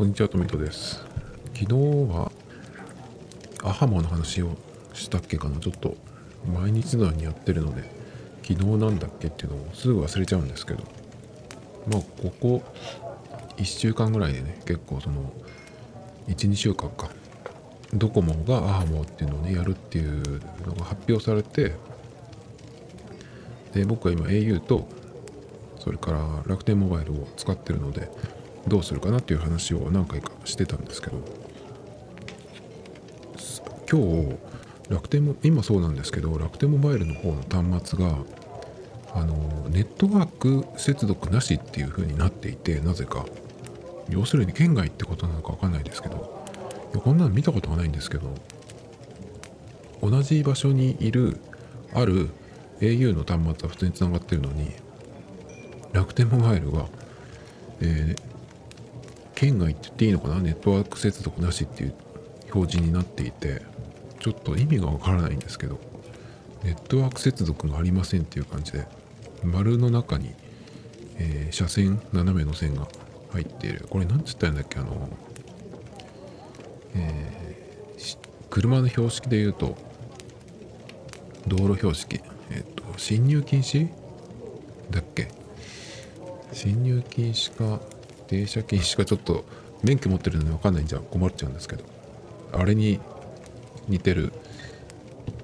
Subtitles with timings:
[0.00, 1.04] こんにちは、トミトです。
[1.52, 1.74] 昨日
[2.10, 2.32] は、
[3.62, 4.56] アハモの話を
[4.94, 5.60] したっけかな。
[5.60, 5.94] ちょっと、
[6.50, 7.82] 毎日のようにやってるので、
[8.42, 10.84] 昨日なんだっけっていうのをすぐ忘れちゃうんですけど、
[11.86, 12.62] まあ、ここ
[13.58, 15.34] 1週間ぐらいでね、結構その、
[16.28, 17.10] 1、2週間か、
[17.92, 21.74] ドコモがアハモっていうのをね、やるっていうのが発表されて、
[23.74, 24.88] で、僕は今 au と、
[25.78, 28.10] それから楽天モバイルを使ってるので、
[28.68, 31.18] どうするかなっていう話を何回かしてたんですけど
[33.90, 34.36] 今日
[34.88, 37.42] 楽天も今そうなんですけど楽天モバイルの方の
[37.72, 38.18] 端末が
[39.14, 39.34] あの
[39.68, 43.26] ネットワーク接続なしっていう風になっていてなぜか。
[44.10, 46.44] 要するに県外ってことなのか分かんないですけど
[46.92, 48.34] こんなの見たことがないんですけど
[50.02, 51.38] 同じ場所にいる
[51.94, 52.30] ある
[52.80, 54.72] au の端末は普通につながってるのに
[55.92, 56.86] 楽天モバイルが、
[57.80, 60.40] えー県外って言っていいのかな？
[60.40, 61.94] ネットワーク接続なしっていう
[62.52, 63.62] 表示になっていて
[64.18, 65.80] ちょっと意味がわからないんですけど
[66.62, 68.86] ネットワーク接続がありませんっていう感じで
[69.42, 70.34] 丸の中に、
[71.16, 72.86] えー車線斜めの線が
[73.32, 73.86] 入っている。
[73.90, 74.78] これ何つったらいいんだっけ？
[74.78, 75.08] あの、
[76.94, 78.18] えー
[78.50, 79.76] 車の標識で言うと
[81.46, 82.20] 道路標識。
[82.50, 83.88] えっ、と進入禁止？
[84.90, 85.28] だっけ？
[86.52, 87.80] 進入禁止か
[88.30, 89.44] 停車禁止かちょっと
[89.82, 91.84] 免許持ってるので分かんないんじゃ困っちゃうんですけど
[92.52, 93.00] あれに
[93.88, 94.32] 似てる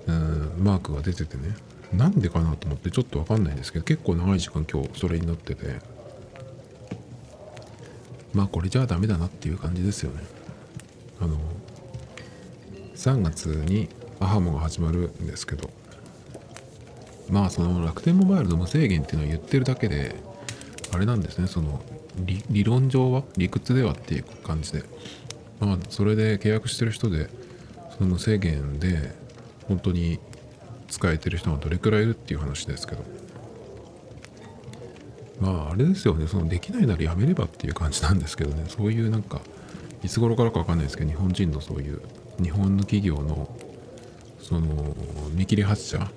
[0.07, 1.57] うんマークが出ててね
[1.93, 5.81] なんでかなと思ってちょっと分かんないんですけど結構長い時間今日それになってて
[8.33, 10.23] まあこれじゃあダメだなっていう感じですよね。
[11.21, 11.39] あの
[12.95, 13.89] 3月に
[14.21, 15.71] アハモが始まるんですけど
[17.31, 20.15] まあその楽天モバイルの無制限っていうのは言ってるだけで
[20.97, 21.83] あれなんですねその
[22.25, 23.23] 理論上は？
[23.37, 24.83] 理屈ではっていう感じで。
[25.61, 27.29] まあそれで契約してる人で
[27.97, 29.15] その無制限で
[29.69, 30.19] 本当に
[30.89, 33.05] 使えてる人がどれくらいいるっていう話ですけど。
[35.39, 38.65] まああれですよねそのできないならやめればっていう感じなんですけどね。
[38.69, 39.43] そういうなんか
[40.03, 42.01] いつ頃からか分かんないですけど日本人のそういう
[42.43, 43.55] 日本の企業の
[44.41, 44.95] その
[45.33, 46.11] 見切り発車？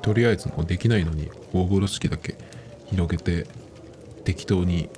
[0.00, 2.36] とりあえずもうできないのに大風呂敷だけ
[2.90, 3.46] 広げて
[4.24, 4.88] 適当に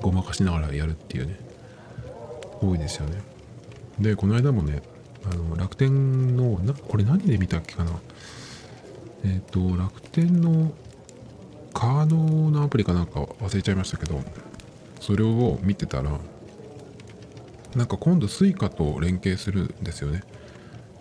[0.00, 1.38] ごまかしながらやるっていうね。
[2.60, 3.22] 多いですよね。
[3.98, 4.82] でこの間もね
[5.30, 7.92] あの楽天のなこれ何で見たっけかな。
[9.24, 10.72] えっ、と楽天の
[11.74, 12.16] カード
[12.50, 14.20] のアプリかなんか忘れちゃいましたけど
[15.00, 16.18] それを見てたら
[17.76, 20.22] なんか今度 Suica と連携するんですよね。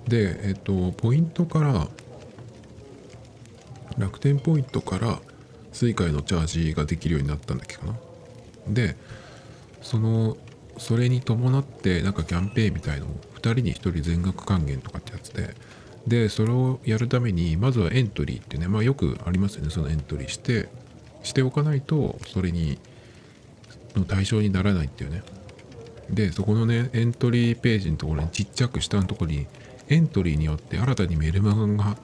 [0.07, 1.87] でえっ、とポイントから
[3.97, 5.19] 楽天ポイントから
[5.73, 7.93] Suica へのチャージができるようになったんだっけかな？
[8.67, 8.95] で
[9.81, 10.37] その
[10.77, 15.55] それに伴ってなんかキャンペーンみたいのを2人に1人全額還元とかってやつで
[16.07, 20.69] でそれをやるためにまずはエントリーってねまあよくありますよねそのエントリーして
[21.23, 22.79] しておかないとそれに
[23.95, 25.23] の対象にならないっていうね。
[26.09, 29.45] でそこのねエントリーページのところにちっちゃく下のところに
[29.89, 31.97] エントリーによって新たにメルマガが、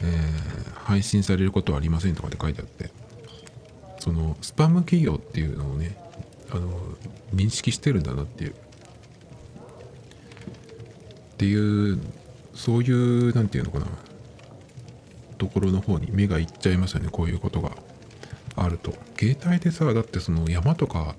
[0.00, 2.90] えー配信されることはありませんとかって書いてあって。
[4.06, 5.96] そのスパム企業っていうのをね
[6.50, 6.70] あの
[7.34, 8.50] 認識してるんだなっていう。
[8.52, 8.54] っ
[11.38, 12.00] ていう
[12.54, 13.86] そういうなんていうのかな。
[15.38, 17.72] ところの方に目がいっちゃいますよねこういうことが。
[18.54, 18.94] あると。
[19.18, 21.14] 携帯でさだってその山とか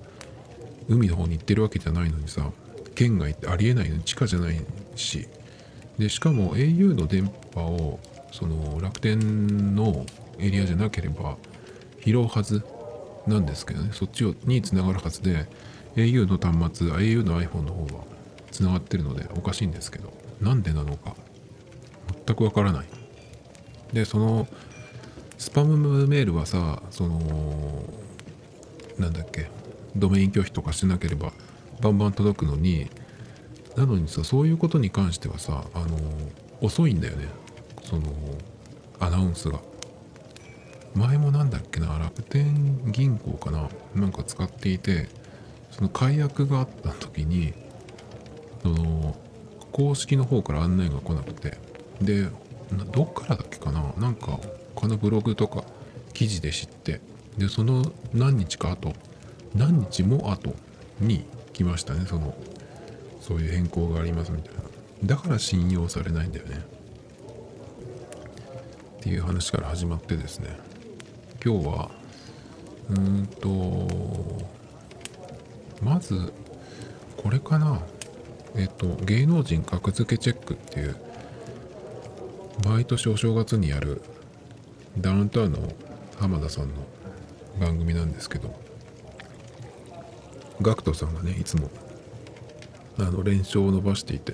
[0.87, 2.49] 海の方に行ってるわけじゃないのにさ
[2.95, 4.59] 県外ってありえないのに地下じゃない
[4.95, 5.27] し。
[5.99, 7.99] でしかも au の電波を
[8.31, 10.05] その楽天の
[10.39, 11.37] エリアじゃなければ
[12.05, 12.63] 拾うはず。
[13.27, 15.47] なんですけどねそっちにつながるはずで
[15.95, 18.03] au の端末 au の iPhone の方は
[18.51, 21.15] つながってるのでおかしいんですけどなんでなのか
[22.25, 22.85] 全くわからない。
[23.93, 24.47] でその
[25.37, 27.83] スパムメールはさその
[28.97, 29.49] なんだっけ
[29.95, 31.31] ドメイン拒否とかしなければ
[31.81, 32.89] バンバン届くのに
[33.75, 35.97] なのにさそういうことに関してはさあの
[36.61, 37.27] 遅いんだよね。
[37.83, 38.03] その
[38.99, 39.59] アナウンスが。
[40.95, 45.09] 前もなんだっけな楽天銀行かななんか使っていて
[45.71, 47.53] その解約があった時に
[48.63, 49.15] その
[49.71, 51.57] 公式の方から案内が来なくて
[52.01, 52.27] で
[52.91, 54.39] どっからだっけかななんか
[54.75, 55.63] 他のブログとか
[56.13, 56.99] 記事で知って
[57.37, 58.93] でその何日か後
[59.55, 60.55] 何日も後
[60.99, 62.35] に来ましたねその
[63.27, 64.61] そういう変更がありますみたいな。
[65.03, 66.55] だから信用されないんだよね。
[68.97, 70.57] っていう話から始まってですね。
[71.43, 71.91] 今日は
[72.89, 74.47] うーんと
[75.81, 76.33] まず
[77.15, 77.81] これかな。
[78.55, 80.95] えっと芸能人格付けチェックっていう
[82.65, 84.01] 毎年お正月にやる
[84.97, 85.59] ダウンタウンの
[86.19, 86.73] 浜田さんの
[87.59, 88.53] 番組なんですけど
[90.61, 91.69] GACKT さんがねいつも
[92.97, 94.33] あの連勝を伸ばしていて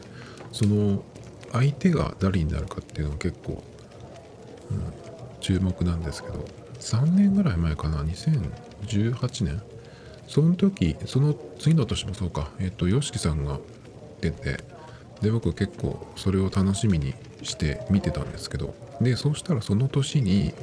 [0.53, 1.03] その
[1.51, 3.61] 相手が誰になるかっていうのは結構、
[4.71, 4.93] うん、
[5.41, 6.45] 注目なんですけど
[6.83, 9.61] 3年ぐらい前かな？2018年？
[10.27, 12.49] その時その次の年もそうか。
[12.59, 13.59] えっと YOSHIKI さんが
[14.21, 14.59] 出て
[15.21, 18.75] で僕結構それを楽しみにして見てたんですけど。
[19.01, 20.53] でそうしたらその年に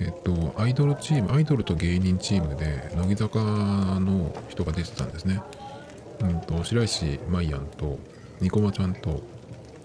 [0.00, 3.38] えっとアイドルチームアイドルと芸人チームで乃木坂
[4.00, 5.42] の人が出てたんですね。
[6.20, 7.98] うんと白石麻衣やんと
[8.40, 9.22] ニコマちゃんと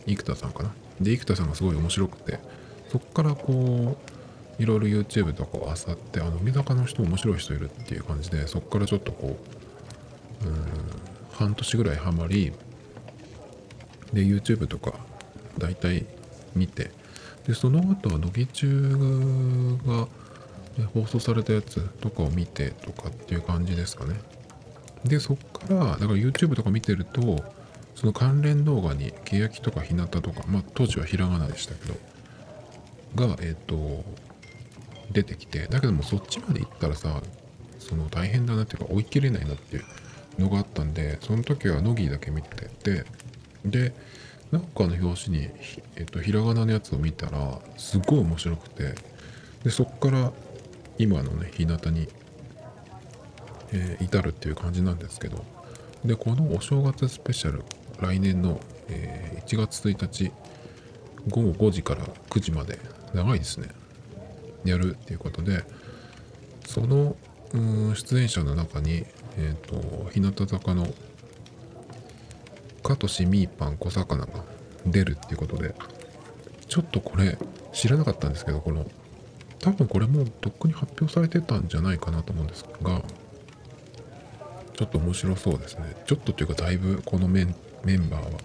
[0.07, 0.73] 生田さんかな？
[1.01, 2.39] で生田さんがすごい面白くて
[2.89, 4.14] そっからこう
[4.59, 9.37] いろいろ YouTube とかを漁ってあの乃木坂の人面白い人いるっていう感じでそっからちょっとこ
[10.43, 10.55] ううん
[11.31, 12.53] 半年ぐらいハマり
[14.13, 14.93] で YouTube とか
[15.57, 16.05] 大体
[16.55, 16.91] 見て
[17.45, 20.07] でその後は乃木中が
[20.93, 24.15] 放送されたやつとかを見てとかっていう感じですかね。
[25.03, 27.43] でそっからだから YouTube とか見てると
[27.93, 34.03] その関連動画に欅とか日向とかまあ当時はひらがなでしたけどがえっ、ー、と
[35.11, 37.21] 出てきてだけどもそっちまで行ったらさ
[37.79, 39.83] その大変だなっていうか追い切れないなっていう
[40.41, 43.05] のがあったんでその時は乃木だけ見てて
[43.65, 43.93] で
[44.51, 45.49] なんかの表紙に、
[45.95, 48.95] えっと、ひらがなのやつを見たらすごい面白くて
[49.63, 50.31] でそっから
[50.97, 52.07] 今のね日向に、
[53.73, 55.43] えー、至るっていう感じなんですけど
[56.03, 57.63] でこのお正月スペシャル
[57.99, 58.59] 来年の、
[58.89, 60.31] えー、1月1日
[61.29, 62.79] 午後5時から9時まで
[63.13, 63.69] 長いですね。
[64.71, 65.63] やるっていうことで
[66.65, 67.15] その
[67.93, 69.05] 出演者の中に、
[69.37, 70.87] えっ、ー、と日向坂の
[72.83, 74.43] カトシミーパン小魚が
[74.85, 75.73] 出るっていうことで
[76.67, 77.37] ちょっとこれ
[77.71, 78.85] 知らなかったんですけどこの
[79.59, 83.01] 多分これもうとっくに発表されてたんじゃないかなと思うんですが
[84.75, 85.95] ちょっと面白そうですね。
[86.05, 88.39] ちょっとというかだいぶこのメンメンバーは。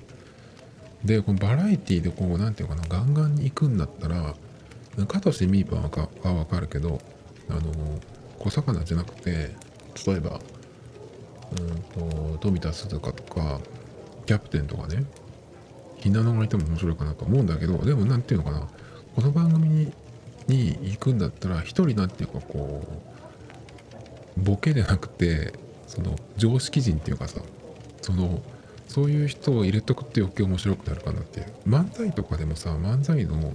[1.05, 4.35] でこのバラエティでこう何て言うかなガンガンに行くんだったら
[5.07, 7.01] カトシミーパンはわかるけど
[7.49, 7.63] あの
[8.39, 9.55] 小魚じゃなくて
[10.07, 10.41] 例えば
[11.53, 13.61] うんと富田鈴香とか
[14.27, 15.05] キャプテンとかね
[15.97, 18.69] ひなのがいても面白いかなと思うんだけどでも何て言うのかな
[19.15, 19.93] この番組に
[20.49, 22.83] に行くんだったら一人なんていうかこ
[24.37, 25.53] うボケでなくて
[25.87, 27.41] その常識人っていうかさ
[28.03, 28.43] その
[28.89, 31.47] そういう人を入れとくって余計面白くなるかなっていう。
[31.69, 33.55] 漫才とかでもさ漫才の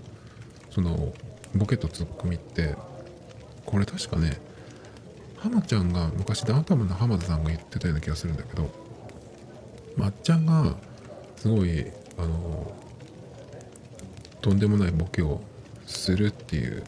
[0.69, 1.13] その
[1.53, 2.75] ボケとツッコミって
[3.65, 4.39] これ確かね
[5.37, 8.69] 浜ちゃんが昔ダウンタウンの浜田さんが言ってたような気がするんだけど
[9.95, 10.75] まっちゃんが
[11.35, 11.85] すごい
[12.17, 12.73] あの
[14.41, 15.41] とんでもないボケを
[15.85, 16.83] するっていう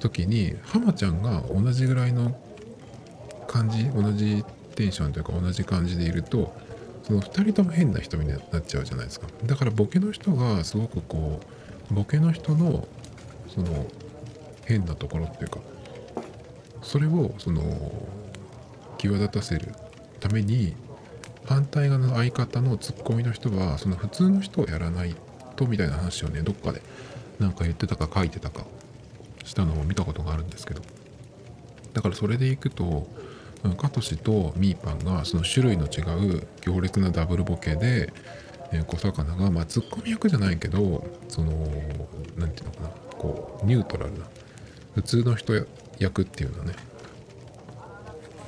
[0.00, 2.36] 時に浜ちゃんが同じぐらいの
[3.46, 4.44] 感じ同じ
[4.74, 6.54] テンションというか同じ感じでいると
[7.02, 9.26] その2人とも変な人になっちゃうじゃないですか。
[9.46, 11.40] だからボケの人がすごくこ
[11.90, 12.86] うボケの人の
[13.48, 13.86] その
[14.64, 15.60] 変なところっていうか
[16.82, 17.62] それをその
[18.98, 19.74] 際立たせる
[20.20, 20.74] ために
[21.46, 25.16] 反対側の相方のツッコミの人はその普通の人をやらない
[25.56, 26.82] とみたいな話をねどっかで
[27.38, 28.64] 何か言ってたか書いてたか
[29.44, 30.82] したのを見たことがあるんですけど。
[31.94, 33.08] だからそれでいくと
[33.76, 36.02] カトシとミーパンがその種類の違
[36.36, 38.12] う強烈なダブルボケで、
[38.72, 41.52] え、小魚がまあツッコミ役じゃないけどその
[42.36, 44.26] 何て言うのかなこうニュートラルな
[44.94, 45.54] 普通の人
[45.98, 46.74] 役っていうのね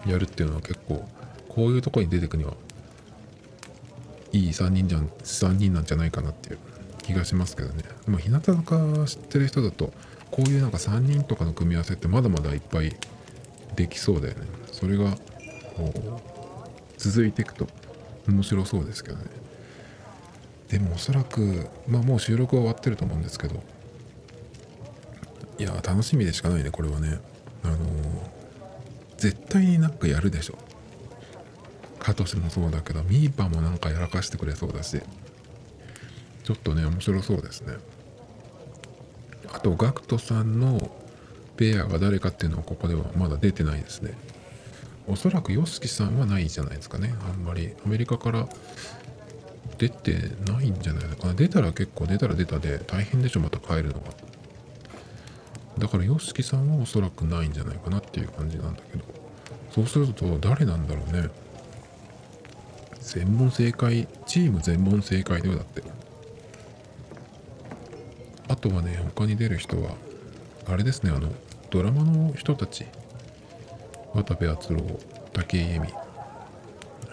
[0.06, 1.06] やるっていうのは結構
[1.48, 2.54] こういうとこに出てくには
[4.32, 6.58] いい3人じゃん3人なんじゃないかなっていう
[7.02, 7.82] 気がしますけどね。
[8.04, 9.92] でも日向坂知ってる人だと
[10.30, 12.94] こういうなんか3人とかの組み合わせってまだまだいっぱい
[13.74, 14.46] できそうだよね。
[14.70, 15.16] それが
[15.76, 16.20] こう
[16.98, 17.66] 続いていくと
[18.28, 19.39] 面白そうですけどね。
[20.70, 23.62] でもおそらくまあもう収録は終わってると思うんですけど
[25.58, 27.18] いや楽しみでしかないねこれはね。
[27.62, 27.78] あのー、
[29.18, 30.56] 絶対になんかやるでしょ。
[31.98, 35.02] カトシもそうだけどミーパーもなんかやらかしてくれそうだし。
[36.44, 37.74] ちょっとね面白そうですね。
[39.52, 40.90] あと GACKT さんの
[41.56, 44.14] ペアが誰かっていうのはここではまだ出てないですね。
[45.06, 47.12] おそらく YOSHIKI さんはないじゃないですかね。
[47.28, 47.74] あんまり。
[47.84, 48.48] アメリカから
[49.80, 50.12] 出て
[50.46, 51.34] ないんじゃないのかな？
[51.34, 54.00] 出たら結構出たら出たで大変でしょまた帰るのが。
[55.78, 59.04] だから YOSHIKI さんはおそらくないんじゃないかなっていう感じなんだけど。
[59.72, 61.30] そうすると誰なんだろうね。
[63.00, 65.82] 全問正解チーム全問正解だよだって。
[68.48, 69.92] あとはね他に出る人は
[70.68, 71.32] あれですねあの
[71.70, 72.84] ドラマの人たち。
[74.12, 74.80] 渡部篤郎
[75.32, 75.88] 武井絵美、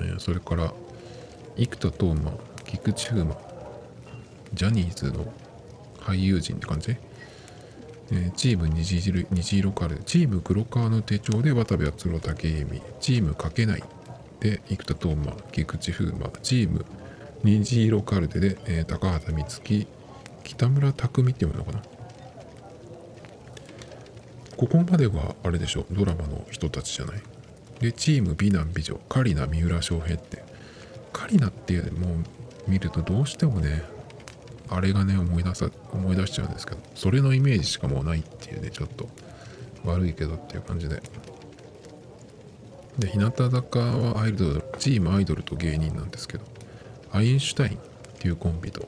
[0.01, 0.73] えそれから
[1.55, 2.33] 生田斗真。
[2.67, 3.35] 菊池風磨。
[4.53, 5.25] ジャニーズの
[5.99, 6.95] 俳優陣って感じ、
[8.11, 12.81] えーチーム虹色虹色カルチーム黒川の手帳で渡部篤郎武美。
[12.99, 13.83] チームかけない。
[14.39, 15.35] で生田斗真。
[15.51, 16.29] 菊池風磨。
[16.43, 16.85] チーム
[17.43, 19.87] 虹色カルテで、えー高畑充希。
[20.43, 21.81] 北村匠海っていうのかな？
[24.55, 27.21] ここまではあれでしょドラマの人たちじゃない。
[27.79, 28.99] でチーム美男美女。
[29.09, 30.43] カリナ三浦翔平って。
[31.13, 31.91] カリナっていう
[32.67, 33.83] 見るとどうしてもね
[34.69, 39.07] あれがね思い出さ思い出しちゃうんですけどそれのイメージしかもうないっていうねちょっと
[39.85, 41.01] 悪いけどっていう感じで。
[42.99, 46.45] で日向坂はアイドルチームアイドルと芸人なんですけど
[47.11, 47.79] アインシュタインっ
[48.19, 48.87] ていうコンビと、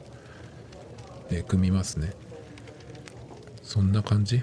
[1.29, 2.13] え組みますね。
[3.63, 4.41] そんな感じ。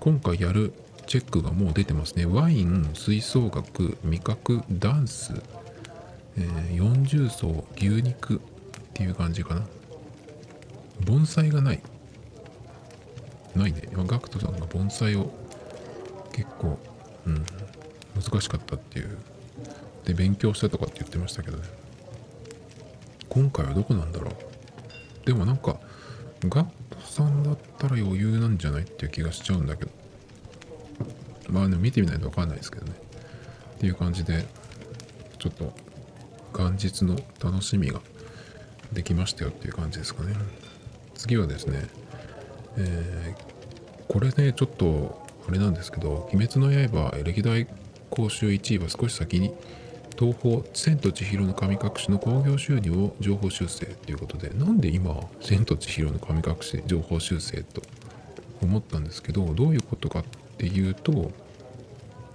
[0.00, 0.72] 今回やる
[1.06, 2.26] チェックがもう出てますね。
[2.26, 5.34] ワイン吹奏楽味覚ダンス、
[6.36, 8.38] えー40層牛肉っ
[8.94, 9.66] ていう感じかな。
[11.04, 11.80] 盆栽がない。
[13.54, 13.82] ないね。
[13.92, 15.30] ガクトさんが盆栽を
[16.32, 16.78] 結構、
[17.26, 17.44] うん、
[18.14, 19.18] 難しかったっていう。
[20.04, 21.64] で勉強したとかって言ってましたけどね。
[23.28, 24.34] 今回はどこなんだろう。
[25.26, 25.78] でもなんか
[26.44, 29.90] ガットさんだったら余裕なんじゃないっていう気がしちゃうんだけど。
[31.48, 32.92] まあでも見てみないと分かんないですけどね。
[33.76, 34.46] っていう感じで
[35.38, 35.72] ちょっと
[36.56, 38.00] 元日の楽しみが
[38.92, 40.34] できましたよっていう感じですかね。
[41.14, 41.82] 次はですね
[42.76, 43.56] えー
[44.08, 47.66] これねちょっとあれなんですけど「鬼滅の刃」歴代
[48.10, 49.52] 興収1位は少し先に
[50.18, 57.82] 東宝「千と千尋の神隠し」の興行収入を情報修正ということでなんで今「千と千尋の神隠し」情報修正と
[58.62, 60.24] 思ったんですけどどういうことかっ
[60.56, 61.32] ていうと,、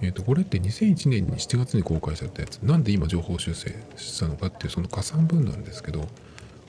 [0.02, 2.58] えー、とこれって2001年に7月に公開されたやつ。
[2.60, 6.08] なんで今情報修正したのかっていうその加算分なんですけど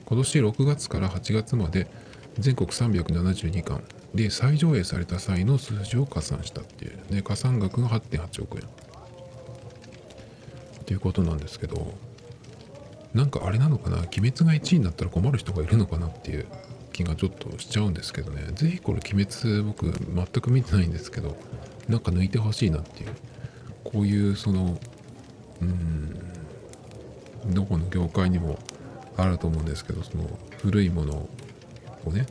[0.05, 1.87] 今年6月から8月まで
[2.37, 8.63] 全国372巻で再上映された際の数字を加算したっていうで加算額が8.8億円。
[10.81, 11.93] っていうことなんですけど
[13.13, 13.97] なんかあれなのかな？
[13.99, 16.45] 鬼滅が1位になったら困る人がいるのかなっていう
[16.91, 18.43] 気がちょっとしちゃうんですけどね。
[18.53, 21.37] ぜひこれ鬼滅僕全く見てないんですけど
[21.87, 23.09] なんか抜いてほしいなっていう。
[23.83, 24.79] こういうその
[25.61, 28.57] うんどこの業界にも
[29.17, 31.29] あると思うんですけどその古いもの
[32.05, 32.25] をね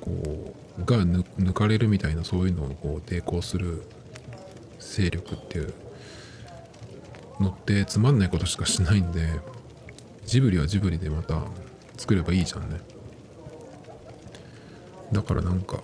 [0.00, 3.82] こうが抜かれるみたいなそういうのをこう抵抗する
[4.78, 5.74] 勢力っていう
[7.40, 9.28] のってつまんないことしかしないんで
[10.26, 11.42] ジブリはジブリでまた
[11.96, 12.80] 作ればいいじゃんね。
[15.12, 15.80] だからなんか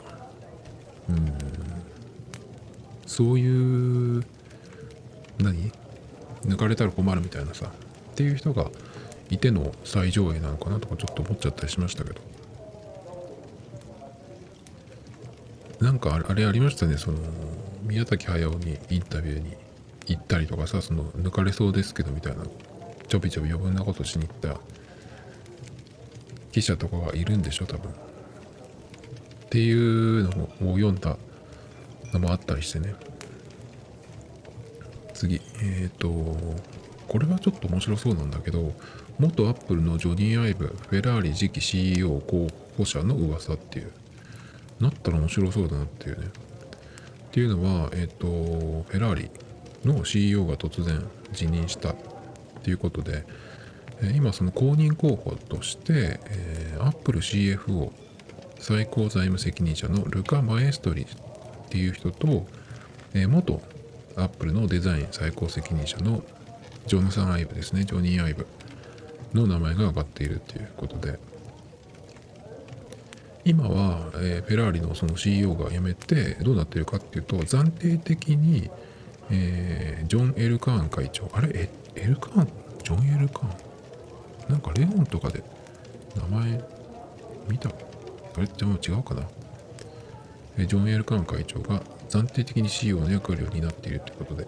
[1.08, 1.71] うん
[3.12, 4.24] そういう
[5.38, 5.70] 何？
[6.46, 7.66] 抜かれたら困るみたいなさ。
[7.66, 8.70] っていう人が
[9.28, 12.20] いての最上映なのかなとかちょっと思っちゃったりしましたけど。
[15.80, 16.96] なんかあれあれありましたね。
[16.96, 17.18] その
[17.82, 19.56] 宮崎駿にインタビューに
[20.06, 22.44] 行ったりとかさその抜かれそうですけどみたいな
[23.08, 24.58] ちょびちょび余分なことしに行った
[26.50, 27.90] 記者とかがいるんでしょ多分。
[27.90, 27.94] っ
[29.50, 31.18] ていうのを読んだ
[32.12, 32.94] のもあったりしてね。
[35.14, 36.08] 次えっ、と
[37.08, 38.72] これはちょっと面白そうなんだけど
[39.18, 43.92] 元アップルのジョニー・アイブフェラーリ次期 CEO 候補者の噂っていう。
[44.80, 46.26] なったら面白そうだなっていうね。
[46.26, 49.30] っていうのはえっ、とフェラーリ
[49.84, 51.02] の CEO が突然
[51.32, 51.96] 辞任したっ
[52.62, 53.24] ていうことで
[54.14, 57.92] 今その公認候補として、えー、アップル CFO
[58.58, 61.06] 最高財務責任者のルカ・マエストリ
[61.72, 62.46] っていう人と、
[63.14, 63.62] えー元
[64.14, 66.22] アップルのデザイン最高責任者の
[66.86, 67.84] ジョナサン・アイブですね。
[67.84, 68.46] ジョニー・アイブ
[69.32, 71.18] の名前が挙がっているっていうことで。
[73.46, 78.70] 今は、えーフェラーリのその CEO が辞めてどうなってるかっていうと暫定的に、
[79.30, 81.30] えージョン・エル・カーン会長。
[81.32, 81.48] あれ？
[81.54, 82.48] えエル・カーン？
[82.84, 84.52] ジョン・エル・カーン？
[84.52, 85.42] なんかレオンとかで
[86.16, 86.62] 名前
[87.48, 87.70] 見た？
[87.70, 87.72] あ
[88.40, 88.46] れ？
[88.46, 89.22] じゃあ違うかな。
[90.58, 94.46] ジョン・エル・カーン会長が暫定的に CEO の役割を担っているということで、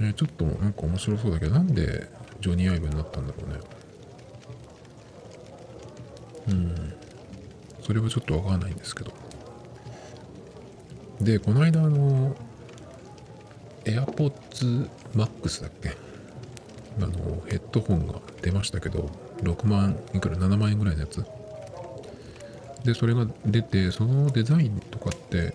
[0.00, 2.08] えちょっとなんか面白そうだけどなんで
[2.40, 3.60] ジョニー・アイブになったんだろうね。
[6.48, 6.94] うん。
[7.82, 9.12] それはちょっとわからないんですけど。
[11.20, 12.34] でこの間あの
[13.84, 15.90] AirPods Max だっけ？
[17.00, 19.10] あのヘッドホンが出ましたけど
[19.42, 21.24] 6万いくら？7万円ぐらいのやつ？
[22.88, 25.52] でそれが出てそのデザインとかって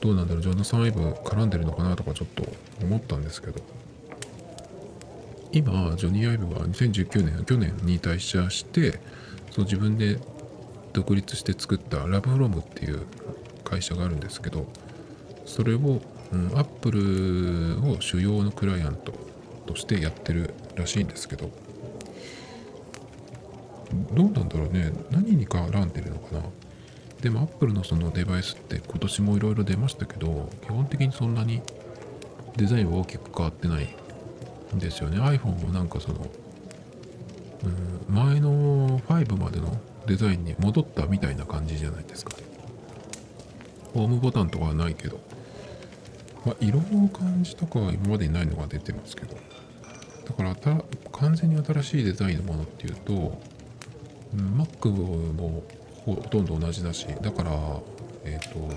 [0.00, 2.44] どうなんだろうジョナサン・アイブ絡んでるのかなとかちょっと
[2.84, 3.60] 思ったんですけど。
[5.50, 9.00] 今ジョニー・アイブは2019年去年に退社して
[9.50, 10.18] そう自分で
[10.94, 13.02] 独立して作ったラブフロムっていう
[13.64, 14.66] 会社があるんですけど
[15.44, 16.00] それを、
[16.32, 19.12] うん、アップルを主要のクライアント
[19.66, 21.50] としてやってるらしいんですけど。
[24.12, 24.92] どうなんだろうね。
[25.10, 26.42] 何に絡んでるのかな？
[27.20, 31.62] でもアップルのそのデバイスって今年もいろいろ出ましたけど基本的にそんなに
[32.56, 33.88] デザインは大きく変わってない
[34.74, 35.18] んですよね。
[35.18, 36.26] iPhone もなんかその、
[38.08, 42.32] うん、前の5までのデザインに戻ったみたいな感じじゃないですか。
[43.94, 45.20] ホームボタンとかはないけど。
[46.44, 49.36] まあ、色の感じとかは今までにないのが出てますけど。
[50.26, 50.56] だから
[51.12, 53.40] 完全に新しいデザインのものっていうと、
[54.34, 55.62] うん、Mac も
[56.04, 57.50] ほとんど同じだしだから
[58.24, 58.68] えっ、ー、と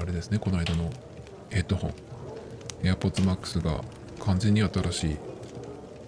[0.00, 0.90] あれですねこの間の
[1.50, 1.94] ヘッドホン。
[2.82, 3.82] AirPods Max が
[4.20, 5.16] 完全に新しい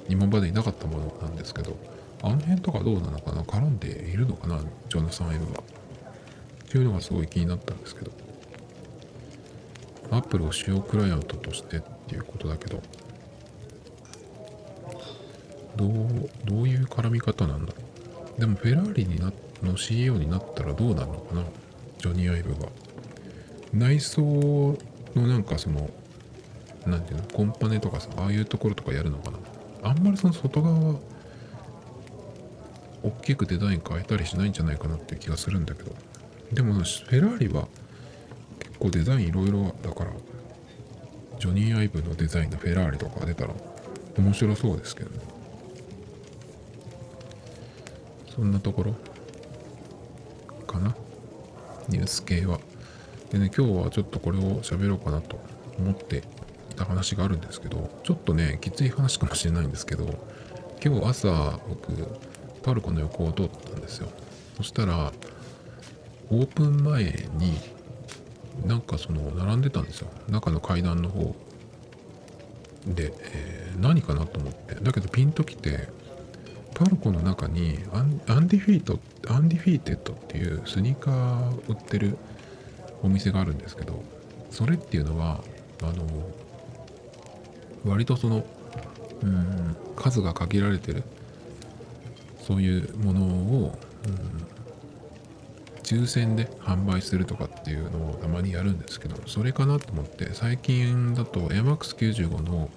[0.09, 1.77] 今までになかったものなんですけど
[2.23, 3.43] あの辺とかどうなのかな？
[3.43, 4.61] 絡んでいるのかな？
[4.89, 5.61] ジョナサン・エムは。
[5.61, 8.11] っていうのがすごい気になったんですけど。
[10.11, 12.81] アップルを主要クライアントとしてっていうことだけど
[15.77, 15.89] どう
[16.47, 17.88] どういう絡み方なんだろう？
[18.39, 21.43] でもフェラーリになの CEO になったらどうなるのかな？
[21.99, 22.69] ジョニー・アイブが。
[23.73, 24.23] 内装
[25.15, 25.91] のなんかその
[26.87, 27.25] 何ていうの？
[27.25, 29.39] コンパネとかさああいうところとかやるのかな？
[29.83, 30.95] あんまりその外側は
[33.03, 35.93] 大きくデザイン変えたりしないんじゃないかなっていう気がするんだけど。
[36.53, 37.69] でもフェラーリは
[38.59, 40.13] 結構デザインいろいろだから
[41.39, 43.55] ジョニー・アイブのデザインのフェラーリとか出たら
[44.17, 45.21] 面白そうですけどね。
[48.39, 48.95] そんなところ
[50.65, 50.95] かな？
[51.89, 52.61] ニュース系は。
[53.33, 55.41] でね今日はちょっとこれを喋ろうかなと
[55.77, 56.19] 思って
[56.71, 60.07] いた話があるんですけどちょっとねきつい話かもしれないんですけど
[60.85, 61.93] 今日朝僕
[62.63, 64.09] パルコの横を通ったんですよ。
[64.57, 65.13] そしたら
[66.31, 67.59] オープン前に
[68.65, 70.09] なんかその並んでたんですよ。
[70.29, 71.35] 中の階段の方
[72.87, 74.77] で、えー、何かなと思って。
[74.77, 75.89] だけどピンときて
[76.75, 82.17] パルコの中にアン Undefeat Undefeated っていうスニーカー売ってる
[83.03, 84.03] お店があるんですけど
[84.51, 85.43] それっていうのは
[85.83, 86.05] あの
[87.85, 88.45] 割とその
[89.23, 91.03] うん数が限られてる
[92.41, 94.47] そういうものを、うん、
[95.83, 102.71] 抽選で販売するとかっていうのをたまにやるんですけどそれかなと思って最近だと AMAX95 の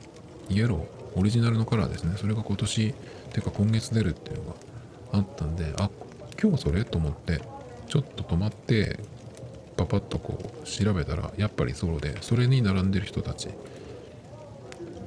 [0.49, 2.15] イエローオリジナルのカラーですね。
[2.17, 2.95] それが今年
[3.34, 4.56] てか今月出るっていうのが
[5.13, 5.89] あったんであ
[6.41, 6.84] 今日それ？
[6.84, 7.41] と思って
[7.88, 9.00] ちょっと止まって
[9.78, 13.50] パパッとこう調べたらやっぱりソロでそれに並んでる人たち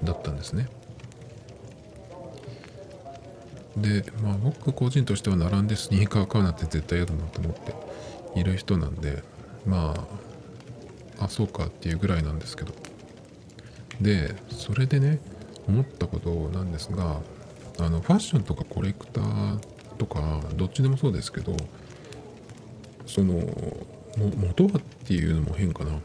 [0.03, 0.69] だったんですね。
[3.77, 7.75] でまあ僕個人としては並んでスニーカー買うなんて絶対嫌だなと思って
[8.39, 9.23] いる人なんで
[9.67, 9.95] ま
[11.19, 12.73] ああそうかっていうぐらいなんですけど。
[14.01, 15.21] でそれでね
[15.69, 17.21] 思ったことなんですが
[17.79, 19.59] あのファッションとかコレクター
[19.99, 21.57] とかどっちでもそうですけど
[23.07, 23.35] その
[24.17, 25.99] 元はっていうのも変かな。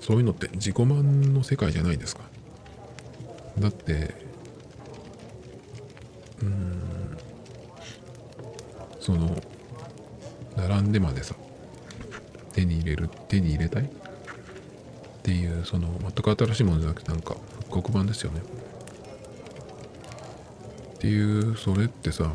[0.00, 2.22] そういうのって自己満の世界じゃないですか。
[3.58, 4.14] だって
[6.42, 6.80] うん
[8.98, 9.36] その
[10.56, 11.34] 並んでまでさ
[12.52, 13.88] 手に入れる手に入れたいっ
[15.22, 18.40] ていうその全く新しいものじゃなくてなんか復刻版ですよね。
[21.00, 22.30] っていうそれってさ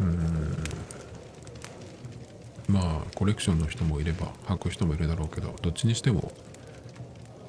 [0.00, 0.56] うん
[2.66, 6.32] まあコレクションの人もいれば履く人もいるだろうけどどっちにしても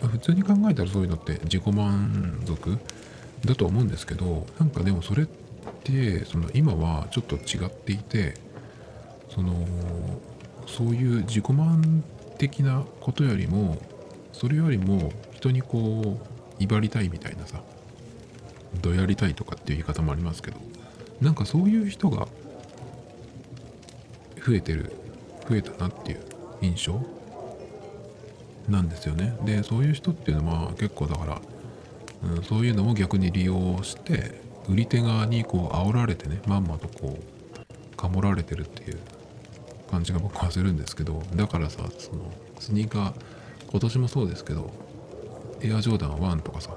[0.01, 2.77] 普通に考えたらそういうのって自己満足
[3.45, 5.25] だと思うんですけどなんかでもそれっ
[5.85, 8.33] てその今はちょっと違っていて
[9.29, 9.65] その
[10.67, 12.03] そういう自己満
[12.37, 13.81] 的なことよりも
[14.33, 17.61] それよりも人にこう威張りたいみたいなさ
[18.79, 20.57] どやりたいとかっていう言い方もありますけど
[21.19, 22.27] なんかそういう人が
[24.45, 24.91] 増えてる
[25.47, 26.19] 増えたなっていう
[26.61, 26.99] 印象
[28.69, 29.35] なんですよね。
[29.43, 31.41] でそういう人っていうのは結構だから、
[32.35, 38.99] うん、そういうのも逆に利用して売り手側にこう煽られてねまんまとこうかもられてるっていう
[39.89, 43.13] 感じが僕はするんですけどだからさそのスニーカー
[43.69, 44.71] 今年もそうですけど
[45.61, 46.71] エアジョーダン1とかさ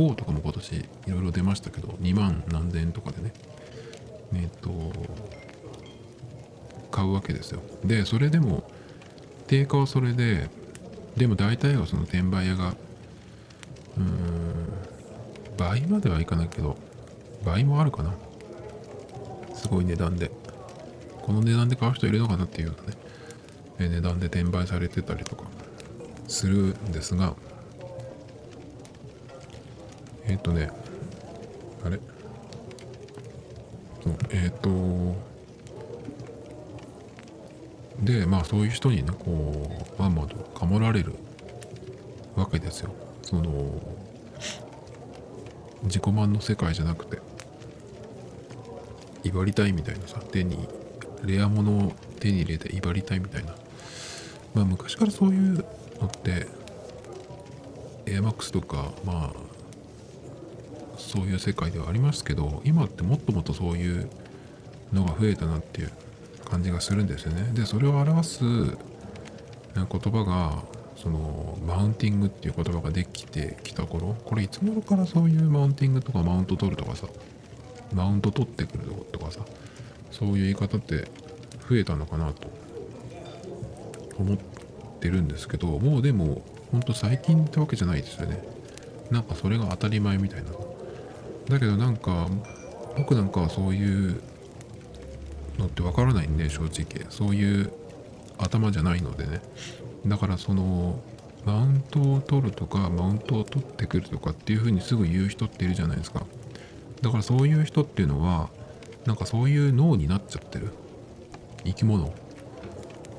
[0.00, 3.32] 4とかも今年いろいろ出ましたけど2万何千円とかでね
[4.34, 4.70] えっと
[6.90, 8.64] 買うわけですよでそれでも
[9.46, 10.48] 定価はそれで
[11.16, 14.50] でも大体はその転売屋がうーん
[15.58, 16.76] 倍まではいかないけど
[17.44, 18.14] 倍もあるかな
[19.54, 20.30] すごい値段で
[21.22, 25.44] この値段で買う人いるのかなっていうようなね値段で転売されてたりとか
[26.26, 27.34] するんですが
[30.30, 30.70] えっ、とね
[31.84, 31.98] あれ？
[34.02, 35.14] そうえっ、と
[38.00, 41.14] でまあそういう人にねこうまんまとかもられる
[42.36, 42.94] わけですよ。
[43.22, 43.74] その
[45.82, 47.18] 自己満の世界じゃなくて。
[49.22, 50.66] 威張りたいみたいなさ手に
[51.24, 53.54] レア物を手に入れて威張りたいみたいな。
[54.54, 55.64] まあ昔からそういう
[56.00, 56.46] のって
[58.06, 59.49] エアマックスとかまあ
[61.10, 64.08] そういう世界ではありますけど今ってもっともっとそういう
[64.92, 65.90] のが増えたなっていう
[66.44, 67.50] 感じがするんですよね。
[67.52, 70.62] でそれを表す言葉が
[70.94, 77.08] そのマウンティングっていう言葉ができてきた頃これいつ頃からそういうマウンティングとかマウント取るとかさ
[77.92, 79.40] マウント取ってくるとかさ
[80.12, 81.08] そういう言い方って
[81.68, 82.48] 増えたのかなと
[84.18, 84.38] 思っ
[85.00, 88.42] てるんですけどもうでもほんと最近ってわけじゃないですよね。
[89.10, 90.50] なんかそれが当たり前みたいな。
[91.50, 92.28] だけどなんか
[92.96, 94.22] 僕なんかはそういう
[95.58, 97.06] のってわからないんで正直。
[97.10, 97.70] そういう
[98.38, 99.42] 頭じゃないのでね。
[100.06, 101.02] だからその
[101.44, 106.24] マウントを取るとかマウントを取ってくるとかっていう風にすぐ言う人っているじゃないですか。
[107.02, 108.48] だからそういう人っていうのは
[109.06, 110.72] なんかそういう脳になっちゃってる。
[111.64, 112.12] 生き物。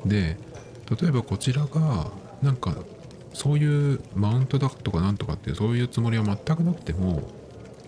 [0.06, 0.38] で
[1.00, 2.76] 例えばこちらがなんか
[3.34, 7.22] そういうマウントだとかなんとかっていうそういうつもりは全くなくても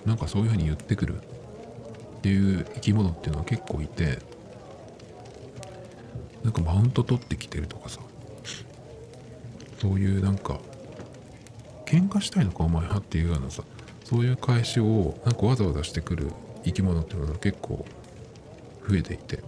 [0.05, 1.15] なんかそういう風に言ってくる。
[1.15, 4.19] っていう生き物っていうのは結構いて。
[6.43, 7.99] なんかマウント取ってきてるとかさ。
[9.79, 10.59] そういうなんか
[11.85, 13.63] 喧嘩したいのかお前はっていうようなさ。
[14.03, 16.31] そういう返しをなんかわざわざしてくる
[16.63, 17.85] 生き物っていうのが結構
[18.87, 19.39] 増えていて。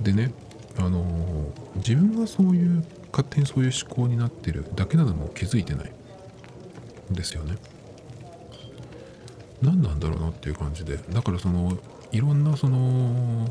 [0.00, 0.32] でね
[0.78, 5.92] あのー自分がそういう勝手にそういう思考になってるだけなのも気づいてない
[7.12, 7.56] んですよね。
[9.64, 10.98] 何なんだろうなっていう感じで。
[11.12, 11.76] だからその
[12.12, 13.48] いろんなその、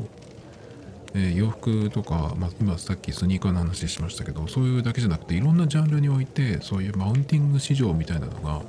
[1.14, 8.62] えー洋服とか、まあ、今さっきスニーカーの話しましたけどそういうだけじゃなくていろんなジャンルにおいてそういうマウンティング市場みたいなのが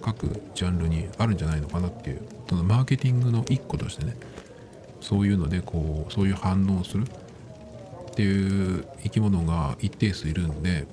[0.00, 4.16] 各ジャンルにあるんじゃないのかなっていうそのマーケティングの一個としてね
[5.00, 10.86] そういうのでこうそういう反応をするっていう生き物が一定数いるんで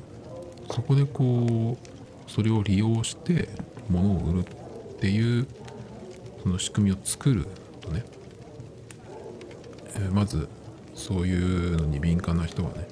[0.71, 3.49] そこでこうそれを利用して
[3.89, 5.47] 物を売るっていう
[6.47, 7.45] その仕組みを作る
[7.81, 8.05] とね、
[9.95, 10.47] えーまず
[10.95, 12.87] そういうのに敏感な人はね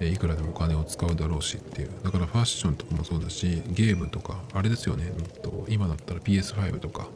[0.00, 1.90] えいくらでもお金を使うだろうしっていう。
[2.02, 7.08] だからファッションとかもそうだしゲームとかあれですよね、うんと今だったら PS5 とか、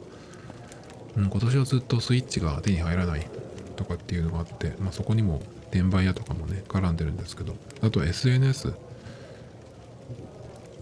[1.17, 3.27] うん、今年はずっとスイッチが手に入らない
[3.75, 7.55] とかっていうのがあって、まあ、そこにも転売屋とかもね絡んでるんですけど。
[7.81, 8.73] あとは SNS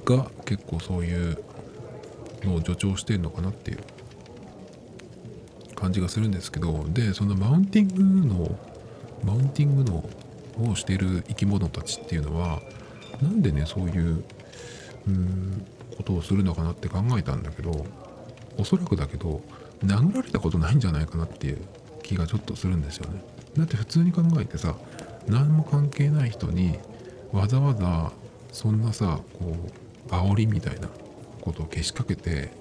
[0.03, 1.41] が結構そういう
[2.43, 3.79] のを助長してるのかなっていう。
[5.81, 8.55] 感じがするんですけどでそのマウンティングの
[9.23, 10.03] マウンティングの
[10.69, 12.61] をしている生き物たちっていうのは
[13.21, 14.23] なんでねそういう
[15.07, 15.65] うん
[15.97, 17.85] ことをするのかなって考えたんだけど
[18.57, 19.41] おそらくだけど
[19.83, 21.57] 殴られたことないんじゃないかなっていう
[22.03, 23.23] 気がちょっとするんですよね。
[23.57, 24.75] だって普通に考えてさ
[25.27, 26.77] 何も関係ない人に
[27.31, 28.11] わざわざ
[28.51, 29.55] そんなさこ
[30.07, 30.89] う煽りみたいな
[31.41, 32.51] ことをけしかけて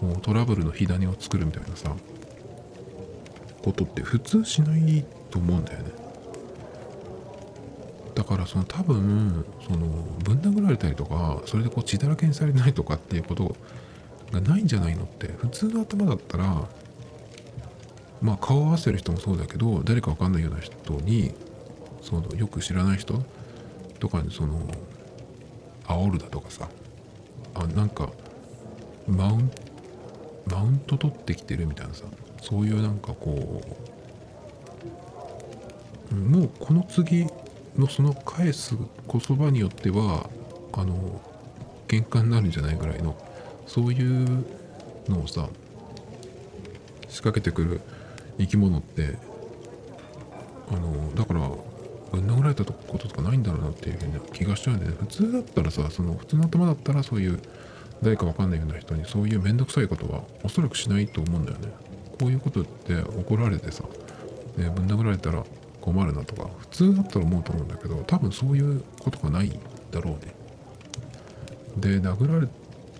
[0.00, 1.94] もうトラブルの火種を作るみたいなさ
[3.66, 5.90] ことって普通しないと思うんだよね。
[8.14, 9.88] だからその多分その
[10.22, 13.56] ぶん殴られたりとかそれでこう血だらけにされないとかっていうこと
[14.32, 16.68] がないんじゃないのって普通の頭だったら
[18.22, 21.34] まあ顔を合わせる人もそうだけど誰かわかんないような人に
[22.00, 23.20] そのよく知らない人
[23.98, 24.60] とかにその
[25.84, 26.68] 煽るだとかさ
[27.54, 28.10] あなんか
[29.08, 29.50] マウン
[30.46, 32.04] マウント取ってきてるみたいなさ
[32.48, 33.60] そういうなんかこ
[36.12, 37.26] うもうこの次
[37.76, 40.30] のその返す言葉によっては
[40.72, 41.20] あの
[41.88, 43.16] 喧嘩になるんじゃないぐらいの
[43.66, 44.44] そういう
[45.08, 45.48] のをさ
[47.08, 47.80] 仕掛けてくる
[48.38, 49.16] 生き物って
[50.70, 51.50] あのだから
[52.12, 57.40] ぶん殴られたこととかないんだろうなっていうふうな気がしちゃうんで、ね、普通だったらさその普通の頭だったらそういう
[58.02, 61.68] 誰かわかんないような人にそういう面倒くさいことはおそらくしないと思うんだよね。
[62.18, 63.84] こういうことって怒られてさ、
[64.56, 65.44] ぶん殴られたら
[65.80, 69.58] 困るなとか普通だったら思うと思うんだけど多分そういうことがない
[69.90, 70.34] だろうね。
[71.76, 72.48] で殴られ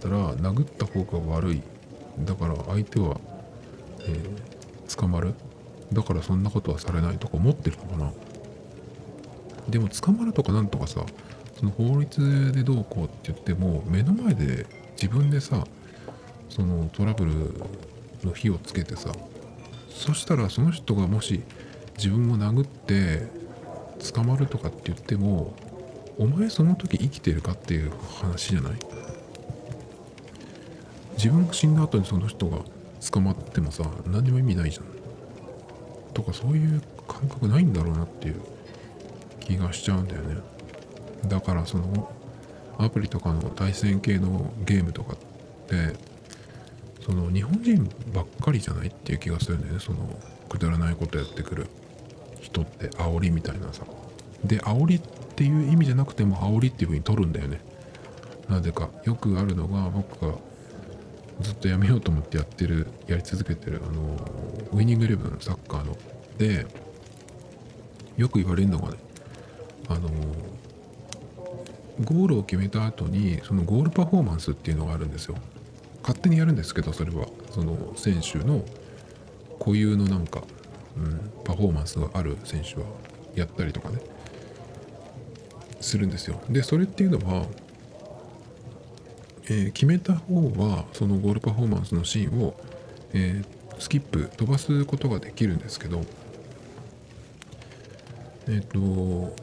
[0.00, 1.62] たら殴った方が悪い。
[2.20, 3.18] だから相手は、
[4.00, 5.34] えー、捕まる。
[5.92, 8.12] だからそんなことはされないとか思ってるのかな。
[9.68, 11.04] でも捕まるとかなんとかさ
[11.58, 15.64] その法律でどうこうって言っても目の前で自分でさ
[16.48, 17.32] そのトラブル
[18.26, 19.12] の火をつけてさ
[19.88, 21.42] そしたらその人がもし
[21.96, 23.28] 自分を殴って
[24.12, 25.54] 捕まるとかって言っても
[26.18, 28.72] お前その時生きてるかっていう話じゃない？
[31.16, 32.58] 自分が死んだ後にその人が
[33.10, 34.86] 捕まってもさ何にも意味ないじゃん。
[36.12, 38.40] とかそういう感覚ないんだろうなっていう
[39.40, 40.36] 気がしちゃうんだよね。
[41.26, 42.12] だからその
[42.78, 45.16] アプリとかの対戦系のゲームとかっ
[45.68, 45.96] て
[47.06, 49.80] その日本人ばっかりじゃないっていう気がするんだよね。
[49.80, 49.98] その
[50.48, 51.68] くだらないことやってくる。
[52.40, 53.84] 人って煽りみたいなさ。
[54.44, 55.00] で煽りっ
[55.36, 57.60] ていう意味じゃなくても煽りっていう風に取るんだよね。
[58.48, 58.88] なぜか。
[59.04, 60.34] よくあるのが僕が
[61.40, 64.16] ずっとやめようと思ってやってるやり続けてるあの
[64.72, 65.96] ウイニングイレブンサッカーの。
[66.38, 66.66] で
[68.16, 68.96] よく言われるのがね
[69.88, 70.08] あの
[72.04, 75.36] ゴールを決めた後にそのゴールパフォーマンスっていうのがあるんですよ。
[76.06, 77.26] 勝手にやるんですけどそれは。
[77.50, 78.64] その選手の
[79.58, 80.42] 固有のなんか、
[80.96, 82.86] うん、パフォーマンスがある選手は
[83.34, 83.98] やったりとかね。
[85.80, 86.40] するんですよ。
[86.48, 87.46] でそれっていうのは、
[89.44, 92.54] えー、決めた方はそのゴールパフォーマンスのシーンを、
[93.12, 96.02] えー、スキップ飛ばすことができるんですけど
[98.48, 99.34] えっ、ー、と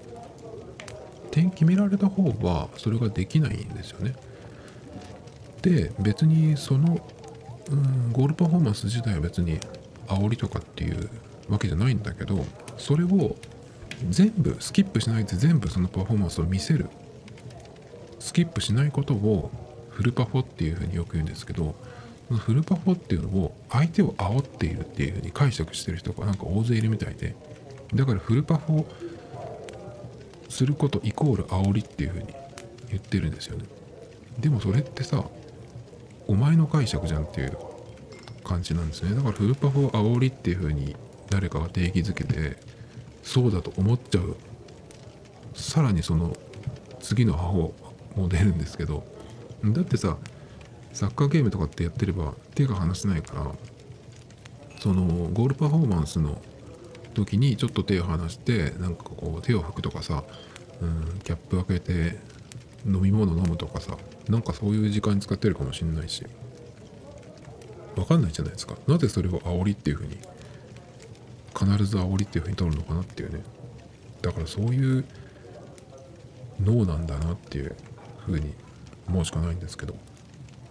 [1.32, 4.15] 点決められた方はそれができないんですよね。
[5.63, 6.99] で別にその、
[7.71, 9.60] うん、ゴールパフォーマンス自体は別に
[10.08, 11.10] 煽りとかっていう
[11.49, 12.45] わけじゃないんだけど
[12.78, 13.36] それを
[14.10, 16.89] 全部スキップしないで全部そのパフォーマンスを見せる。
[18.19, 19.52] スキップしないことを
[19.89, 21.76] フルパフォっていうふうによく言うんですけど
[22.30, 27.36] そのフルパフォっていうのを相手を煽っているっていうふうに解釈してる人がなんか大勢いるみたいで
[27.93, 28.86] だからフルパフォ
[30.47, 32.28] することイコール煽りっていうふうに
[32.89, 33.65] 言ってるんですよね。
[34.39, 35.26] でもそれってさ
[36.27, 37.57] お前の解釈じゃんっていう
[38.43, 39.15] 感じなんですね。
[39.15, 40.95] だからフルパフォ煽りっていうふうに
[41.29, 42.57] 誰かが定義づけて
[43.23, 44.36] そうだと思っちゃう。
[45.53, 46.36] さらにその
[46.99, 47.73] 次の方
[48.15, 49.03] も出るんですけど。
[49.71, 50.17] だってさ
[50.91, 53.51] サッカーゲームとかってやってれば手が離せないから
[54.79, 56.41] そのゴールパフォーマンスの
[57.13, 60.23] 時にちょっと手を離してなんかこう手を拭くとかさ、
[60.81, 62.19] うん、キャップ開けて
[62.86, 63.97] 飲み物飲むとかさ
[64.29, 66.25] なんかそういう時間に使ってるかもしんないし。
[67.95, 68.75] わかんないじゃないですか。
[68.88, 70.17] なぜそれを煽りっていうふうに
[71.55, 73.43] 必ず煽りっていうふうに取るのかなっていうね。
[74.21, 75.05] だからそういう
[76.59, 77.75] 脳なんだなっていう
[78.25, 78.53] ふうに
[79.07, 79.95] 思うしかないんですけど。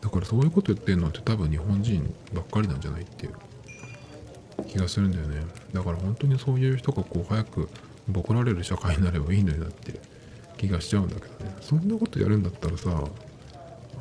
[0.01, 3.35] だからそういうこと言ってるのって多分日本人ばっかりなんじゃないっていう。
[4.67, 5.47] 気がするんだよね。
[5.73, 7.69] だから本当にそういう人がこう早く
[8.09, 10.01] ボコられる社会になればいいのになって
[10.57, 11.55] 気がしちゃうんだけどね。
[11.61, 13.05] そんなことやるんだったらさ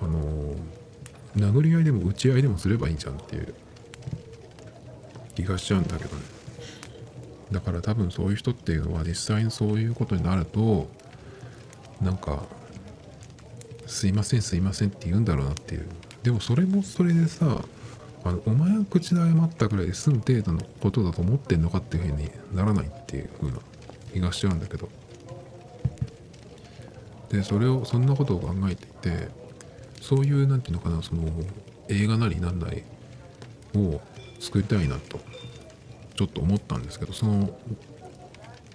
[0.01, 0.55] あの
[1.35, 3.53] 殴り合いでも打ち合いでもすればいいじゃんっていう
[5.35, 6.21] 気がしちゃうんだけどね。
[7.51, 10.89] だから多分そういう人っていうのは実際にそういうことになると
[12.01, 12.43] なんか
[13.87, 15.87] すいませんすいませんって言うんだろうなっていう。
[16.23, 17.63] でもそれもそれでさ
[18.23, 23.57] あのお前は口で謝ったぐらいで済む程度のことだと思ってんのかっていうふうにならないっていう風な
[24.13, 24.89] 気がしちゃうんだけど。
[27.29, 29.29] でそれをそんなことを考えていて
[30.01, 31.23] そういう何て言うのかなその
[31.87, 32.83] 映画なりなんなり
[33.75, 34.01] を
[34.39, 35.19] 作りたいなと
[36.15, 37.57] ちょっと思ったんですけどその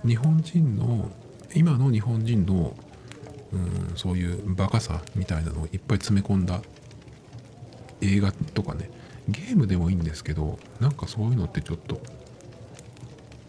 [0.06, 1.10] 日本人の
[1.54, 2.76] 今の日本人の
[3.52, 6.62] うんそういうバカさみたいなのをいっぱい詰め込んだ
[8.00, 8.90] 映画とかね
[9.28, 12.00] ゲームでもいいんですけどなんかそういうのってちょっと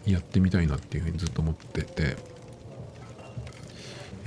[0.06, 2.37] やってみたいなっていうふうにずっと思ってて。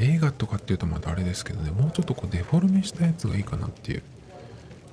[0.01, 4.03] 映画とかっていうとまたあれですけどねもうちょっとこうデフォルメしたやつがいいかなっていう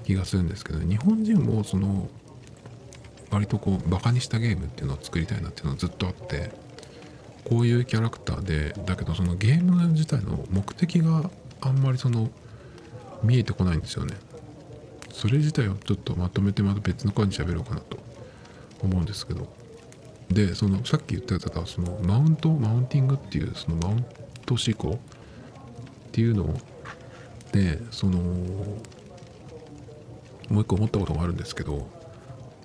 [0.05, 2.09] 気がするんですけど、ね、日本人もその
[3.31, 6.51] 割とこうバカにしたゲームっていうのを作りたいなっていうのはずっとあって
[7.45, 12.31] こういうキャラクターでだけどそのゲーム自体の目的があんまりその
[13.23, 14.15] 見えてこないんですよね。
[15.11, 17.99] それ自体をちょっとまとめてまた別の感じで喋ろうかなと。
[18.83, 19.49] 思うんですけど。
[20.31, 24.07] でそのさっき言ってたそのマウントマウンティングっていうそのマウン
[24.49, 26.59] ト思考っていうの
[27.53, 28.19] でその
[30.49, 31.87] もう一個思ったことがあるんですけど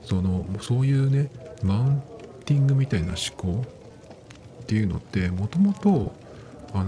[0.04, 1.30] そのそういうね
[1.62, 2.02] マウン
[2.46, 3.66] ティングみたいな思考
[4.62, 6.14] っていうのってもともと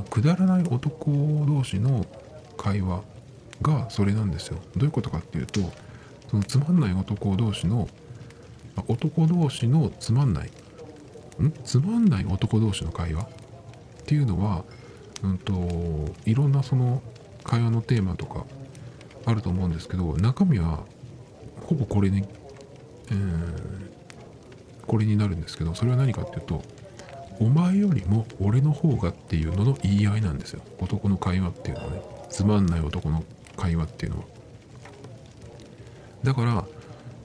[0.09, 1.11] くだらない男
[1.45, 2.05] 同士の
[2.57, 3.03] 会話
[3.61, 4.57] がそれなんですよ。
[4.75, 5.59] どういうことかっていうと
[6.29, 7.87] そのつまんない男同士の
[8.87, 10.49] 男同士のつまんない
[11.41, 11.51] ん？
[11.63, 13.27] つまんない男同士の会話っ
[14.05, 14.63] ていうのは、
[15.23, 15.53] うんと、
[16.25, 17.01] いろんなその
[17.43, 18.45] 会話のテーマとか
[19.25, 20.83] あると思うんですけど中身は
[21.61, 22.23] ほぼこれに、
[23.09, 26.61] えー、これになるんですけどそれは何かっていうと
[27.39, 30.61] お前よりも俺の方がっていうのの言い合いなんですよ。
[30.79, 32.01] 男の会話っていうのはね。
[32.29, 33.23] つまんない男の
[33.57, 34.25] 会話っていうのは。
[36.23, 36.65] だから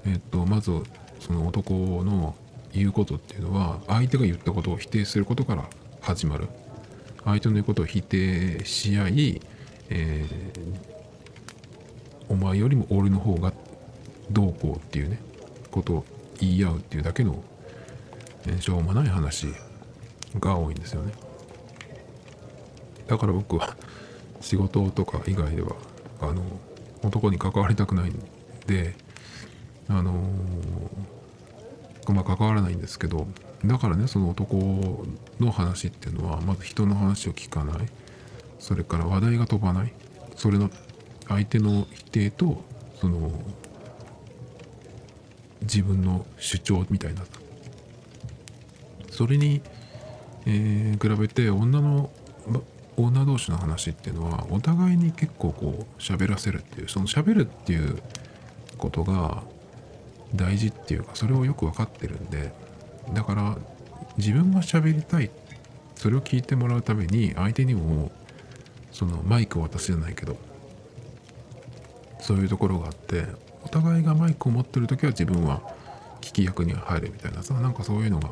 [0.05, 0.73] えっとまず
[1.21, 1.75] その男
[2.05, 2.35] の
[2.73, 5.69] 言うことっていうのは相手が言ったことを否定することから
[6.01, 6.49] 始まる。
[7.25, 9.41] 相手の言うことを否定し合い、
[9.91, 10.77] えー、
[12.29, 13.53] お前よりも俺の方が
[14.31, 15.19] どうこうっていうね
[15.71, 16.05] ことを
[16.39, 17.43] 言い合うっていうだけの、
[18.61, 19.49] しょうもない話
[20.39, 21.13] が多いんですよね。
[23.07, 23.77] だから僕は
[24.41, 25.73] 仕事とか以外では
[26.21, 26.43] あの
[27.03, 28.19] 男に関わりたくないん
[28.67, 28.95] で
[29.89, 33.27] あのー、まあ関わらないんですけど
[33.65, 35.05] だからねその男
[35.39, 37.87] の話っていうのはまず人の話を聞かない。
[38.59, 39.93] それから話題が飛ばない。
[40.37, 40.71] それの
[41.29, 42.65] 相手の否定と
[43.01, 43.31] その
[45.63, 47.23] 自分の主張みたいな。
[49.11, 49.61] それに、
[50.47, 52.11] えー、比べて女の
[52.97, 58.03] 女同士の話っていうのはお互いに結構こう喋らせるっていうその喋るっていう
[58.79, 59.43] ことが
[60.35, 62.53] 大事っていうかそれをよく分かってるんで
[63.15, 63.57] だから
[64.17, 65.31] 自分が喋りたい
[65.97, 68.11] それを聞いてもらうために相手にも
[68.93, 70.37] そのマイクを渡すじゃないけど
[72.21, 73.25] そういうところがあって
[73.65, 75.61] お互いがマイクを持ってる時は自分は
[76.21, 78.31] 聞き役に入るみたいなさなんかそういうのが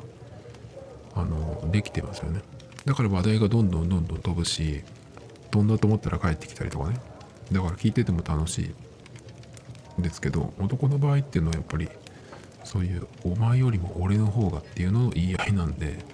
[1.15, 2.43] あのできてますよね。
[2.85, 4.83] だから話題がどんどんどんどん飛ぶし
[5.51, 7.01] 飛んだと思ったら帰ってきたりとかね。
[7.51, 8.75] だから聞いてても楽し
[9.99, 11.89] いですけど男の場合っていうのはやっぱり
[12.69, 16.05] そういうお前よりも俺の方がっていうのの言い合いなんで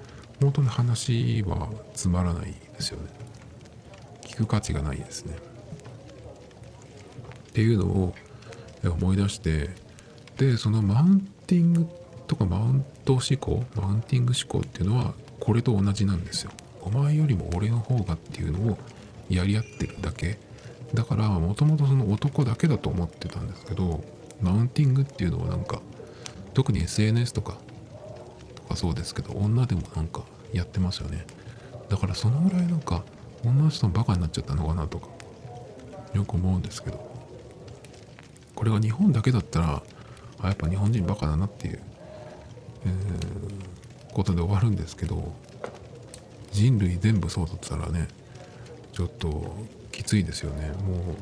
[0.41, 3.09] 本当に話はつまらないですよね。
[4.23, 5.35] 聞く価値がないですね。
[7.49, 8.15] っていうのを
[8.85, 9.71] 思い出して
[10.37, 11.89] でそのマウンティング
[12.29, 16.53] とかマウント思考マウンティング思考っていうのはこれと同じなんですよ。
[16.83, 18.79] お前よりも俺の方がっていうのを
[19.29, 20.39] やり合ってるだけ。
[20.95, 24.05] だからもともとその男だけだと思ってたんですけど
[24.41, 25.83] マウンティングっていうのはなんか
[26.55, 27.57] 特に SNS とか
[28.55, 31.27] とかそうですけど女でもなんかやってますよね。
[31.89, 33.05] だからそのぐらいなんか
[33.45, 35.09] 女の人のバカになっちゃったのかなとか
[36.15, 37.15] よく思うんですけど。
[38.55, 39.83] これが日本だけだったら
[40.41, 41.81] あやっぱ日本人バカだなっていう、
[42.87, 45.35] えー、ことで終わるんですけど
[46.53, 48.09] 人類全部そうだったらね
[48.93, 49.57] ちょっと
[49.91, 50.69] きついですよね。
[50.87, 51.17] もう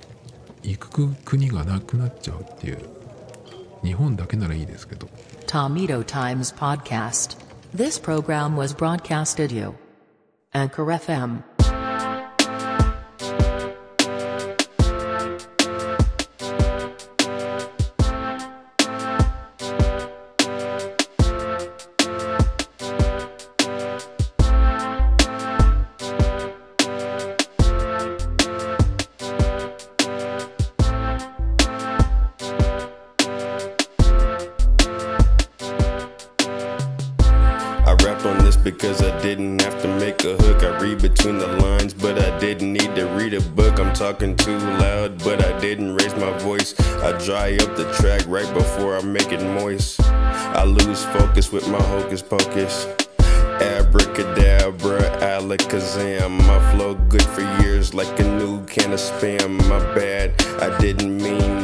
[0.63, 3.02] 行く国がなくなっちゃうっていう。
[3.83, 5.09] 日本だけならいいですけど
[5.47, 7.37] Tomito Times Podcast
[7.75, 9.75] This program was broadcasted you
[10.53, 11.43] Anchor FM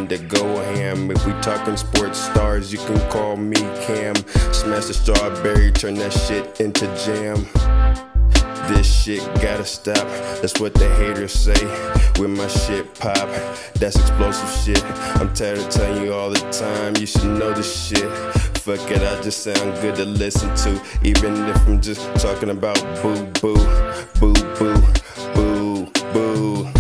[0.09, 1.11] to go ham.
[1.11, 4.17] If we talking sports stars, you can call me Cam.
[4.53, 7.47] Smash the strawberry, turn that shit into jam.
[8.69, 10.07] This shit gotta stop.
[10.41, 11.59] That's what the haters say.
[12.21, 13.29] When my shit pop,
[13.75, 14.85] that's explosive shit.
[15.21, 16.97] I'm tired of telling you all the time.
[16.97, 18.11] You should know this shit.
[18.59, 20.83] Fuck it, I just sound good to listen to.
[21.03, 23.57] Even if I'm just talking about boo boo,
[24.21, 24.83] boo boo,
[25.35, 26.78] boo boo.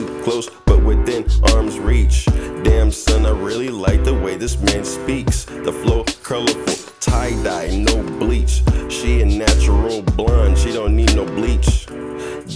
[0.00, 2.24] Too close, but within arm's reach.
[2.64, 5.44] Damn, son, I really like the way this man speaks.
[5.44, 8.62] The flow colorful, tie dye, no bleach.
[8.88, 11.86] She a natural blonde, she don't need no bleach.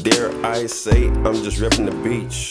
[0.03, 2.51] Dare I say, I'm just repping the beach.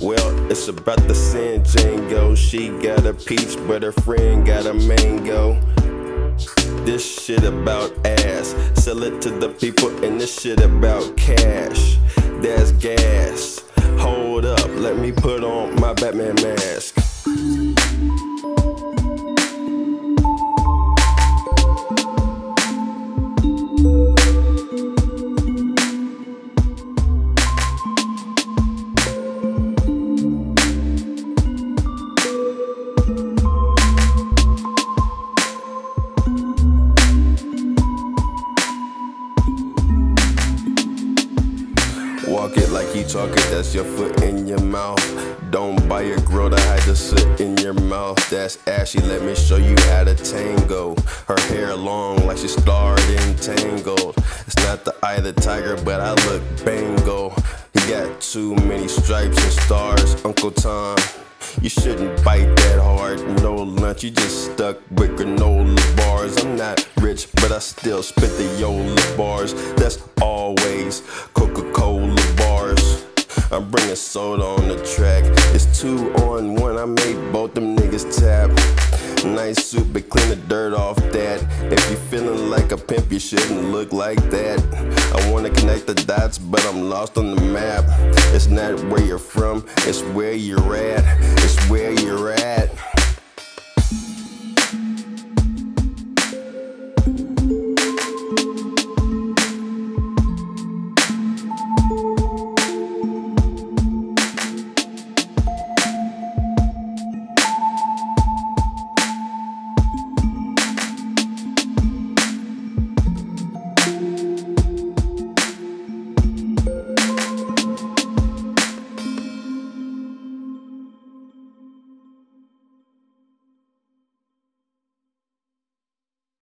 [0.00, 2.36] Well, it's about the San Django.
[2.36, 5.60] She got a peach, but her friend got a mango.
[6.84, 8.54] This shit about ass.
[8.74, 11.98] Sell it to the people, and this shit about cash.
[12.40, 13.60] That's gas.
[13.98, 16.96] Hold up, let me put on my Batman mask.
[43.74, 45.00] Your foot in your mouth.
[45.50, 48.18] Don't buy a girl to hide the soot in your mouth.
[48.30, 50.96] That's ashy, let me show you how to tango.
[51.28, 54.16] Her hair long like she starred in Tangled.
[54.46, 57.30] It's not the eye of the tiger, but I look bango.
[57.74, 60.96] He got too many stripes and stars, Uncle Tom.
[61.60, 64.04] You shouldn't bite that hard, no lunch.
[64.04, 66.36] You just stuck with granola bars.
[66.44, 69.52] I'm not rich, but I still spit the Yola bars.
[69.74, 71.02] That's always
[71.34, 72.69] Coca Cola bars.
[73.52, 75.24] I'm bringing soda on the track.
[75.52, 76.76] It's two on one.
[76.78, 78.50] I made both them niggas tap.
[79.24, 81.42] Nice suit, but clean the dirt off that.
[81.72, 84.60] If you feeling like a pimp, you shouldn't look like that.
[85.16, 87.84] I wanna connect the dots, but I'm lost on the map.
[88.32, 91.02] It's not where you're from, it's where you're at.
[91.42, 92.70] It's where you're at.